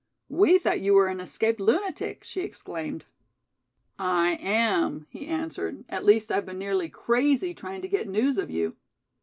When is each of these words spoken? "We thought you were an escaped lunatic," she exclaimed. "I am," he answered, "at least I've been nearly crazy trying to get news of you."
"We 0.29 0.57
thought 0.57 0.79
you 0.81 0.95
were 0.95 1.09
an 1.09 1.19
escaped 1.19 1.59
lunatic," 1.59 2.23
she 2.23 2.41
exclaimed. 2.41 3.05
"I 3.99 4.31
am," 4.41 5.05
he 5.11 5.27
answered, 5.27 5.85
"at 5.89 6.05
least 6.05 6.31
I've 6.31 6.47
been 6.47 6.57
nearly 6.57 6.89
crazy 6.89 7.53
trying 7.53 7.83
to 7.83 7.87
get 7.87 8.09
news 8.09 8.39
of 8.39 8.49
you." 8.49 8.77